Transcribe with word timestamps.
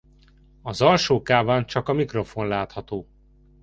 Az 0.61 0.81
alsó 0.81 1.21
káván 1.21 1.65
csak 1.65 1.89
a 1.89 1.93
mikrofon 1.93 2.47
látható. 2.47 3.07